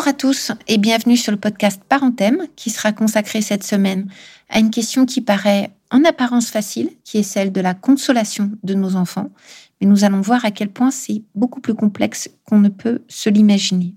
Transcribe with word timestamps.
Bonjour 0.00 0.14
à 0.14 0.16
tous 0.16 0.52
et 0.66 0.78
bienvenue 0.78 1.18
sur 1.18 1.30
le 1.30 1.36
podcast 1.36 1.82
Parenthème 1.86 2.46
qui 2.56 2.70
sera 2.70 2.90
consacré 2.90 3.42
cette 3.42 3.64
semaine 3.64 4.08
à 4.48 4.58
une 4.58 4.70
question 4.70 5.04
qui 5.04 5.20
paraît 5.20 5.72
en 5.90 6.06
apparence 6.06 6.48
facile, 6.48 6.88
qui 7.04 7.18
est 7.18 7.22
celle 7.22 7.52
de 7.52 7.60
la 7.60 7.74
consolation 7.74 8.50
de 8.62 8.72
nos 8.72 8.96
enfants. 8.96 9.28
Mais 9.78 9.86
nous 9.86 10.02
allons 10.02 10.22
voir 10.22 10.42
à 10.46 10.52
quel 10.52 10.70
point 10.70 10.90
c'est 10.90 11.20
beaucoup 11.34 11.60
plus 11.60 11.74
complexe 11.74 12.30
qu'on 12.46 12.60
ne 12.60 12.70
peut 12.70 13.02
se 13.08 13.28
l'imaginer. 13.28 13.94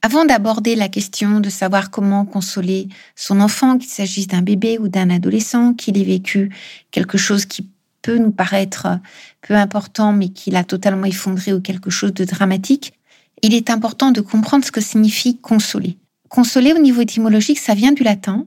Avant 0.00 0.24
d'aborder 0.24 0.76
la 0.76 0.88
question 0.88 1.40
de 1.40 1.50
savoir 1.50 1.90
comment 1.90 2.24
consoler 2.24 2.86
son 3.16 3.40
enfant, 3.40 3.78
qu'il 3.78 3.90
s'agisse 3.90 4.28
d'un 4.28 4.42
bébé 4.42 4.78
ou 4.78 4.86
d'un 4.86 5.10
adolescent, 5.10 5.74
qu'il 5.74 5.98
ait 5.98 6.04
vécu 6.04 6.54
quelque 6.92 7.18
chose 7.18 7.46
qui 7.46 7.68
peut 8.00 8.18
nous 8.18 8.30
paraître 8.30 9.00
peu 9.42 9.54
important 9.54 10.12
mais 10.12 10.28
qui 10.28 10.52
l'a 10.52 10.62
totalement 10.62 11.06
effondré 11.06 11.52
ou 11.52 11.60
quelque 11.60 11.90
chose 11.90 12.14
de 12.14 12.24
dramatique, 12.24 12.95
il 13.42 13.54
est 13.54 13.70
important 13.70 14.12
de 14.12 14.20
comprendre 14.20 14.64
ce 14.64 14.72
que 14.72 14.80
signifie 14.80 15.38
consoler. 15.38 15.98
Consoler 16.28 16.72
au 16.72 16.78
niveau 16.78 17.02
étymologique, 17.02 17.58
ça 17.58 17.74
vient 17.74 17.92
du 17.92 18.02
latin 18.02 18.46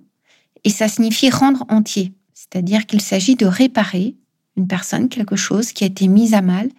et 0.64 0.70
ça 0.70 0.88
signifie 0.88 1.30
rendre 1.30 1.66
entier, 1.70 2.14
c'est-à-dire 2.34 2.86
qu'il 2.86 3.02
s'agit 3.02 3.36
de 3.36 3.46
réparer 3.46 4.16
une 4.58 4.68
personne, 4.68 5.10
quelque 5.10 5.36
chose 5.36 5.72
qui 5.72 5.84
a 5.84 5.88
été 5.88 6.08
mis 6.08 6.34
à 6.34 6.42
mal 6.42 6.70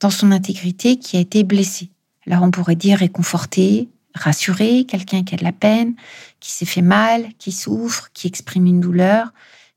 dans 0.00 0.10
son 0.10 0.30
intégrité, 0.30 0.96
qui 0.96 1.16
a 1.16 1.20
été 1.20 1.42
blessé. 1.42 1.90
Alors 2.26 2.42
on 2.42 2.50
pourrait 2.50 2.76
dire 2.76 2.98
réconforter, 2.98 3.88
rassurer 4.14 4.84
quelqu'un 4.84 5.24
qui 5.24 5.34
a 5.34 5.38
de 5.38 5.44
la 5.44 5.52
peine, 5.52 5.94
qui 6.40 6.52
s'est 6.52 6.64
fait 6.64 6.82
mal, 6.82 7.28
qui 7.38 7.52
souffre, 7.52 8.10
qui 8.12 8.26
exprime 8.26 8.66
une 8.66 8.80
douleur 8.80 9.32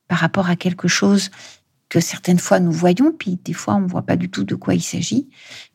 par 0.08 0.20
rapport 0.20 0.50
à 0.50 0.56
quelque 0.56 0.88
chose 0.88 1.32
que 1.90 2.00
certaines 2.00 2.40
fois 2.40 2.60
nous 2.60 2.72
voyons, 2.72 3.12
puis 3.12 3.40
des 3.44 3.54
fois 3.54 3.76
on 3.76 3.82
ne 3.82 3.88
voit 3.88 4.04
pas 4.04 4.16
du 4.16 4.30
tout 4.30 4.44
de 4.44 4.56
quoi 4.56 4.76
il 4.76 4.82
s'agit. 4.82 5.28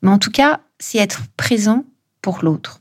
Mais 0.02 0.11
en 0.11 0.18
tout 0.18 0.30
cas, 0.30 0.61
c'est 0.78 0.98
être 0.98 1.22
présent 1.36 1.84
l'autre. 2.42 2.80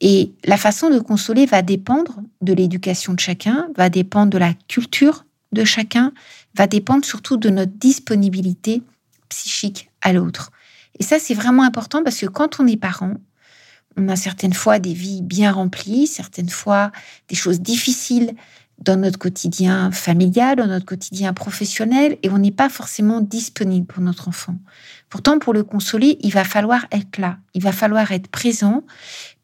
Et 0.00 0.32
la 0.44 0.56
façon 0.56 0.90
de 0.90 0.98
consoler 1.00 1.46
va 1.46 1.62
dépendre 1.62 2.20
de 2.40 2.52
l'éducation 2.52 3.14
de 3.14 3.20
chacun, 3.20 3.68
va 3.76 3.88
dépendre 3.88 4.30
de 4.30 4.38
la 4.38 4.54
culture 4.68 5.24
de 5.52 5.64
chacun, 5.64 6.12
va 6.54 6.66
dépendre 6.66 7.04
surtout 7.04 7.36
de 7.36 7.48
notre 7.48 7.72
disponibilité 7.72 8.82
psychique 9.28 9.90
à 10.02 10.12
l'autre. 10.12 10.52
Et 10.98 11.02
ça, 11.02 11.18
c'est 11.18 11.34
vraiment 11.34 11.62
important 11.62 12.02
parce 12.02 12.18
que 12.18 12.26
quand 12.26 12.60
on 12.60 12.66
est 12.66 12.76
parent, 12.76 13.14
on 13.96 14.08
a 14.08 14.16
certaines 14.16 14.52
fois 14.52 14.78
des 14.78 14.92
vies 14.92 15.22
bien 15.22 15.52
remplies, 15.52 16.06
certaines 16.06 16.48
fois 16.48 16.92
des 17.28 17.34
choses 17.34 17.60
difficiles 17.60 18.34
dans 18.78 18.96
notre 18.96 19.18
quotidien 19.18 19.90
familial, 19.90 20.56
dans 20.56 20.66
notre 20.66 20.86
quotidien 20.86 21.32
professionnel, 21.32 22.16
et 22.22 22.30
on 22.30 22.38
n'est 22.38 22.52
pas 22.52 22.68
forcément 22.68 23.20
disponible 23.20 23.86
pour 23.86 24.02
notre 24.02 24.28
enfant. 24.28 24.56
Pourtant, 25.08 25.38
pour 25.38 25.52
le 25.52 25.64
consoler, 25.64 26.18
il 26.20 26.32
va 26.32 26.44
falloir 26.44 26.86
être 26.92 27.18
là, 27.18 27.38
il 27.54 27.62
va 27.62 27.72
falloir 27.72 28.12
être 28.12 28.28
présent 28.28 28.84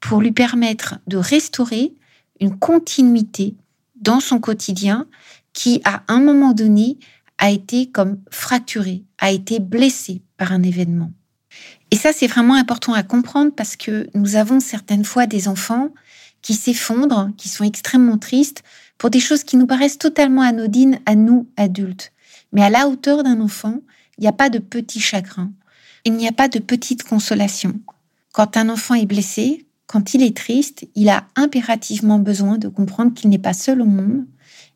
pour 0.01 0.21
lui 0.21 0.33
permettre 0.33 0.99
de 1.07 1.17
restaurer 1.17 1.95
une 2.41 2.57
continuité 2.59 3.57
dans 3.97 4.21
son 4.21 4.39
quotidien 4.39 5.07
qui, 5.53 5.81
à 5.85 6.03
un 6.09 6.21
moment 6.21 6.53
donné, 6.53 6.99
a 7.39 7.51
été 7.51 7.91
comme 7.91 8.19
fracturé, 8.31 9.03
a 9.19 9.33
été 9.33 9.59
blessé 9.59 10.23
par 10.37 10.53
un 10.53 10.63
événement. 10.63 11.13
Et 11.91 11.97
ça, 11.97 12.13
c'est 12.13 12.27
vraiment 12.27 12.55
important 12.55 12.93
à 12.93 13.03
comprendre 13.03 13.53
parce 13.55 13.77
que 13.77 14.09
nous 14.15 14.37
avons 14.37 14.61
certaines 14.61 15.05
fois 15.05 15.27
des 15.27 15.49
enfants 15.49 15.91
qui 16.45 16.53
s'effondrent, 16.53 17.31
qui 17.39 17.49
sont 17.49 17.65
extrêmement 17.65 18.19
tristes 18.19 18.63
pour 18.99 19.09
des 19.09 19.19
choses 19.19 19.45
qui 19.45 19.57
nous 19.57 19.67
paraissent 19.67 19.99
totalement 19.99 20.43
anodines 20.43 21.01
à 21.07 21.15
nous, 21.15 21.49
adultes. 21.57 22.13
Mais 22.53 22.63
à 22.63 22.69
la 22.69 22.87
hauteur 22.87 23.25
d'un 23.25 23.41
enfant, 23.41 23.81
il 24.19 24.21
n'y 24.21 24.29
a 24.29 24.33
pas 24.33 24.51
de 24.51 24.59
petit 24.59 25.01
chagrin. 25.01 25.51
Il 26.05 26.13
n'y 26.13 26.29
a 26.29 26.33
pas 26.33 26.49
de 26.49 26.59
petite 26.59 27.03
consolation. 27.03 27.81
Quand 28.33 28.59
un 28.59 28.69
enfant 28.69 28.95
est 28.95 29.07
blessé, 29.07 29.65
quand 29.87 30.13
il 30.13 30.23
est 30.23 30.37
triste, 30.37 30.87
il 30.95 31.09
a 31.09 31.27
impérativement 31.35 32.19
besoin 32.19 32.59
de 32.59 32.69
comprendre 32.69 33.15
qu'il 33.15 33.31
n'est 33.31 33.39
pas 33.39 33.55
seul 33.55 33.81
au 33.81 33.87
monde 33.87 34.27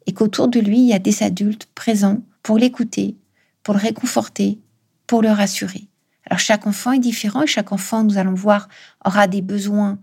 et 0.07 0.15
qu'autour 0.15 0.49
de 0.49 0.61
lui, 0.61 0.79
il 0.79 0.87
y 0.87 0.95
a 0.95 0.99
des 0.99 1.23
adultes 1.23 1.69
présents 1.75 2.23
pour 2.43 2.57
l'écouter, 2.57 3.15
pour 3.63 3.75
le 3.75 3.81
réconforter, 3.81 4.59
pour 5.07 5.21
le 5.21 5.31
rassurer. 5.31 5.87
Alors 6.25 6.39
chaque 6.39 6.67
enfant 6.67 6.93
est 6.93 6.99
différent 6.99 7.43
et 7.43 7.47
chaque 7.47 7.73
enfant, 7.73 8.05
nous 8.05 8.17
allons 8.17 8.35
voir, 8.35 8.71
aura 9.05 9.27
des 9.27 9.43
besoins 9.43 9.99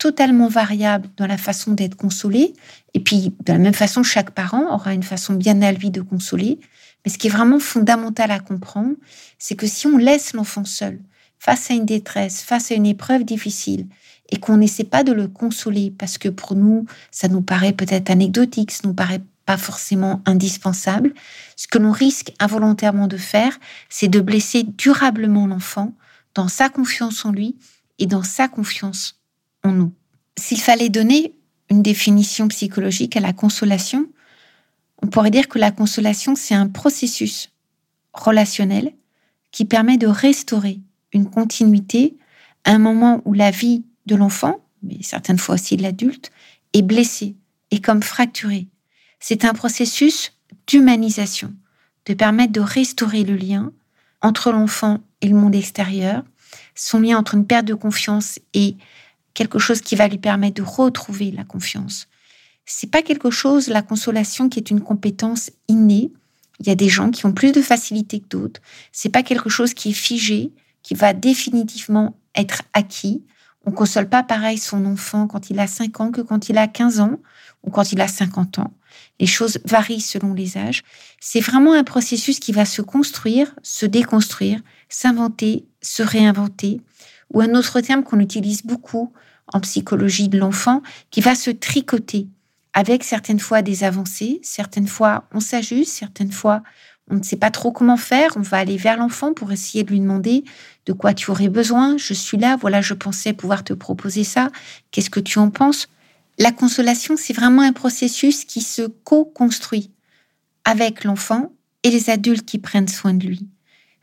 totalement 0.00 0.48
variable 0.48 1.08
dans 1.18 1.26
la 1.26 1.36
façon 1.36 1.72
d'être 1.72 1.94
consolé. 1.94 2.54
Et 2.94 3.00
puis, 3.00 3.34
de 3.44 3.52
la 3.52 3.58
même 3.58 3.74
façon, 3.74 4.02
chaque 4.02 4.30
parent 4.30 4.74
aura 4.74 4.94
une 4.94 5.04
façon 5.04 5.34
bien 5.34 5.60
à 5.62 5.70
lui 5.70 5.90
de 5.90 6.00
consoler. 6.00 6.58
Mais 7.04 7.12
ce 7.12 7.18
qui 7.18 7.28
est 7.28 7.30
vraiment 7.30 7.60
fondamental 7.60 8.30
à 8.30 8.40
comprendre, 8.40 8.94
c'est 9.38 9.54
que 9.54 9.66
si 9.66 9.86
on 9.86 9.98
laisse 9.98 10.32
l'enfant 10.32 10.64
seul, 10.64 10.98
face 11.38 11.70
à 11.70 11.74
une 11.74 11.84
détresse, 11.84 12.42
face 12.42 12.72
à 12.72 12.74
une 12.74 12.86
épreuve 12.86 13.24
difficile, 13.24 13.86
et 14.30 14.38
qu'on 14.38 14.56
n'essaie 14.56 14.84
pas 14.84 15.04
de 15.04 15.12
le 15.12 15.28
consoler, 15.28 15.92
parce 15.96 16.16
que 16.16 16.30
pour 16.30 16.54
nous, 16.54 16.86
ça 17.10 17.28
nous 17.28 17.42
paraît 17.42 17.72
peut-être 17.72 18.10
anecdotique, 18.10 18.70
ça 18.70 18.82
nous 18.84 18.94
paraît 18.94 19.22
pas 19.44 19.58
forcément 19.58 20.22
indispensable, 20.24 21.12
ce 21.56 21.68
que 21.68 21.78
l'on 21.78 21.92
risque 21.92 22.32
involontairement 22.38 23.06
de 23.06 23.18
faire, 23.18 23.58
c'est 23.90 24.08
de 24.08 24.20
blesser 24.20 24.62
durablement 24.62 25.46
l'enfant 25.46 25.92
dans 26.34 26.48
sa 26.48 26.70
confiance 26.70 27.24
en 27.26 27.32
lui 27.32 27.56
et 27.98 28.06
dans 28.06 28.22
sa 28.22 28.48
confiance 28.48 29.19
nous. 29.68 29.92
S'il 30.38 30.60
fallait 30.60 30.88
donner 30.88 31.34
une 31.70 31.82
définition 31.82 32.48
psychologique 32.48 33.16
à 33.16 33.20
la 33.20 33.32
consolation, 33.32 34.06
on 35.02 35.06
pourrait 35.06 35.30
dire 35.30 35.48
que 35.48 35.58
la 35.58 35.70
consolation, 35.70 36.34
c'est 36.34 36.54
un 36.54 36.68
processus 36.68 37.50
relationnel 38.12 38.92
qui 39.50 39.64
permet 39.64 39.96
de 39.96 40.06
restaurer 40.06 40.80
une 41.12 41.28
continuité 41.28 42.16
à 42.64 42.72
un 42.72 42.78
moment 42.78 43.22
où 43.24 43.32
la 43.32 43.50
vie 43.50 43.84
de 44.06 44.14
l'enfant, 44.14 44.60
mais 44.82 44.98
certaines 45.02 45.38
fois 45.38 45.54
aussi 45.54 45.76
de 45.76 45.82
l'adulte, 45.82 46.30
est 46.72 46.82
blessée 46.82 47.36
et 47.70 47.80
comme 47.80 48.02
fracturée. 48.02 48.68
C'est 49.18 49.44
un 49.44 49.54
processus 49.54 50.32
d'humanisation, 50.66 51.54
de 52.06 52.14
permettre 52.14 52.52
de 52.52 52.60
restaurer 52.60 53.24
le 53.24 53.36
lien 53.36 53.72
entre 54.22 54.52
l'enfant 54.52 54.98
et 55.20 55.28
le 55.28 55.34
monde 55.34 55.54
extérieur, 55.54 56.24
son 56.74 57.00
lien 57.00 57.18
entre 57.18 57.34
une 57.34 57.46
perte 57.46 57.66
de 57.66 57.74
confiance 57.74 58.38
et 58.54 58.76
quelque 59.40 59.58
chose 59.58 59.80
qui 59.80 59.96
va 59.96 60.06
lui 60.06 60.18
permettre 60.18 60.56
de 60.56 60.68
retrouver 60.68 61.30
la 61.30 61.44
confiance. 61.44 62.08
C'est 62.66 62.90
pas 62.90 63.00
quelque 63.00 63.30
chose, 63.30 63.68
la 63.68 63.80
consolation, 63.80 64.50
qui 64.50 64.58
est 64.58 64.70
une 64.70 64.82
compétence 64.82 65.50
innée. 65.66 66.12
Il 66.58 66.66
y 66.66 66.70
a 66.70 66.74
des 66.74 66.90
gens 66.90 67.10
qui 67.10 67.24
ont 67.24 67.32
plus 67.32 67.50
de 67.50 67.62
facilité 67.62 68.20
que 68.20 68.28
d'autres. 68.28 68.60
C'est 68.92 69.08
pas 69.08 69.22
quelque 69.22 69.48
chose 69.48 69.72
qui 69.72 69.92
est 69.92 69.94
figé, 69.94 70.52
qui 70.82 70.92
va 70.92 71.14
définitivement 71.14 72.18
être 72.34 72.60
acquis. 72.74 73.24
On 73.64 73.70
console 73.70 74.10
pas 74.10 74.22
pareil 74.22 74.58
son 74.58 74.84
enfant 74.84 75.26
quand 75.26 75.48
il 75.48 75.58
a 75.58 75.66
5 75.66 76.00
ans 76.00 76.10
que 76.10 76.20
quand 76.20 76.50
il 76.50 76.58
a 76.58 76.68
15 76.68 77.00
ans 77.00 77.18
ou 77.62 77.70
quand 77.70 77.92
il 77.92 78.02
a 78.02 78.08
50 78.08 78.58
ans. 78.58 78.74
Les 79.20 79.26
choses 79.26 79.58
varient 79.64 80.02
selon 80.02 80.34
les 80.34 80.58
âges. 80.58 80.82
C'est 81.18 81.40
vraiment 81.40 81.72
un 81.72 81.84
processus 81.84 82.40
qui 82.40 82.52
va 82.52 82.66
se 82.66 82.82
construire, 82.82 83.54
se 83.62 83.86
déconstruire, 83.86 84.60
s'inventer, 84.90 85.64
se 85.80 86.02
réinventer 86.02 86.82
ou 87.32 87.40
un 87.40 87.54
autre 87.54 87.80
terme 87.80 88.02
qu'on 88.02 88.20
utilise 88.20 88.62
beaucoup 88.62 89.12
en 89.52 89.60
psychologie 89.60 90.28
de 90.28 90.38
l'enfant, 90.38 90.82
qui 91.10 91.20
va 91.20 91.34
se 91.34 91.50
tricoter 91.50 92.28
avec 92.72 93.02
certaines 93.02 93.40
fois 93.40 93.62
des 93.62 93.82
avancées, 93.84 94.40
certaines 94.42 94.86
fois 94.86 95.24
on 95.32 95.40
s'ajuste, 95.40 95.92
certaines 95.92 96.32
fois 96.32 96.62
on 97.10 97.16
ne 97.16 97.22
sait 97.22 97.36
pas 97.36 97.50
trop 97.50 97.72
comment 97.72 97.96
faire, 97.96 98.30
on 98.36 98.40
va 98.40 98.58
aller 98.58 98.76
vers 98.76 98.96
l'enfant 98.96 99.34
pour 99.34 99.50
essayer 99.50 99.82
de 99.82 99.90
lui 99.90 99.98
demander 99.98 100.44
de 100.86 100.92
quoi 100.92 101.12
tu 101.12 101.30
aurais 101.30 101.48
besoin, 101.48 101.96
je 101.96 102.14
suis 102.14 102.36
là, 102.36 102.56
voilà, 102.56 102.80
je 102.80 102.94
pensais 102.94 103.32
pouvoir 103.32 103.64
te 103.64 103.72
proposer 103.72 104.22
ça, 104.22 104.50
qu'est-ce 104.92 105.10
que 105.10 105.20
tu 105.20 105.40
en 105.40 105.50
penses? 105.50 105.88
La 106.38 106.52
consolation, 106.52 107.16
c'est 107.16 107.32
vraiment 107.32 107.62
un 107.62 107.72
processus 107.72 108.44
qui 108.44 108.60
se 108.60 108.82
co-construit 108.82 109.90
avec 110.64 111.04
l'enfant 111.04 111.52
et 111.82 111.90
les 111.90 112.10
adultes 112.10 112.46
qui 112.46 112.58
prennent 112.58 112.88
soin 112.88 113.12
de 113.12 113.26
lui. 113.26 113.48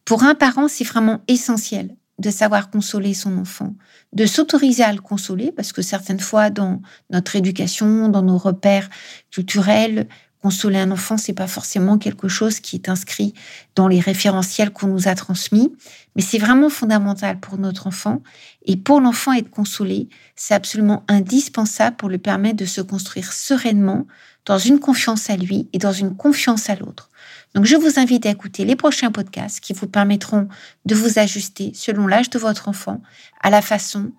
Pour 0.04 0.24
un 0.24 0.36
parent, 0.36 0.68
c'est 0.68 0.84
vraiment 0.84 1.22
essentiel 1.28 1.96
de 2.20 2.32
savoir 2.32 2.70
consoler 2.70 3.14
son 3.14 3.38
enfant, 3.38 3.76
de 4.14 4.26
s'autoriser 4.26 4.84
à 4.84 4.92
le 4.92 5.02
consoler, 5.02 5.52
parce 5.52 5.72
que 5.72 5.82
certaines 5.82 6.20
fois, 6.20 6.50
dans 6.50 6.82
notre 7.10 7.36
éducation, 7.36 8.10
dans 8.10 8.24
nos 8.24 8.38
repères 8.38 8.90
culturels, 9.30 10.08
Consoler 10.42 10.78
un 10.78 10.92
enfant, 10.92 11.18
c'est 11.18 11.34
pas 11.34 11.48
forcément 11.48 11.98
quelque 11.98 12.28
chose 12.28 12.60
qui 12.60 12.76
est 12.76 12.90
inscrit 12.90 13.34
dans 13.76 13.88
les 13.88 14.00
référentiels 14.00 14.72
qu'on 14.72 14.88
nous 14.88 15.08
a 15.08 15.16
transmis, 15.16 15.76
mais 16.16 16.22
c'est 16.22 16.38
vraiment 16.38 16.70
fondamental 16.70 17.40
pour 17.40 17.58
notre 17.58 17.88
enfant. 17.88 18.22
Et 18.66 18.78
pour 18.78 19.02
l'enfant 19.02 19.34
être 19.34 19.50
consolé, 19.50 20.10
c'est 20.36 20.54
absolument 20.54 21.04
indispensable 21.08 21.98
pour 21.98 22.10
lui 22.10 22.20
permettre 22.20 22.58
de 22.58 22.66
se 22.66 22.82
construire 22.82 23.34
sereinement 23.34 24.06
dans 24.46 24.60
une 24.60 24.80
confiance 24.80 25.30
à 25.30 25.38
lui 25.38 25.68
et 25.74 25.80
dans 25.80 25.92
une 25.92 26.16
confiance 26.16 26.70
à 26.70 26.76
l'autre. 26.76 27.10
Donc, 27.56 27.66
je 27.66 27.76
vous 27.76 28.00
invite 28.00 28.26
à 28.26 28.30
écouter 28.30 28.64
les 28.64 28.76
prochains 28.76 29.12
podcasts 29.12 29.60
qui 29.60 29.74
vous 29.74 29.88
permettront 29.88 30.48
de 30.86 30.96
vous 30.96 31.18
ajuster 31.18 31.72
selon 31.74 32.06
l'âge 32.06 32.30
de 32.30 32.40
votre 32.40 32.70
enfant 32.70 33.02
à 33.42 33.50
la 33.50 33.62
façon 33.62 34.12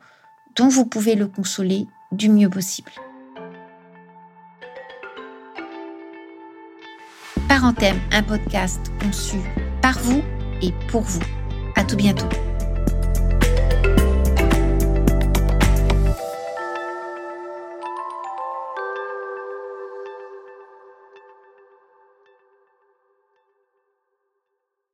dont 0.56 0.69
vous 0.69 0.85
pouvez 0.85 1.14
le 1.14 1.29
consoler 1.29 1.87
du 2.12 2.29
mieux 2.29 2.50
possible. 2.50 2.91
Parenthème, 7.49 7.99
un 8.12 8.23
podcast 8.23 8.93
conçu 9.03 9.39
par 9.81 9.99
vous 10.00 10.23
et 10.61 10.73
pour 10.89 11.00
vous. 11.00 11.23
À 11.77 11.85
tout 11.85 11.97
bientôt. 11.97 12.29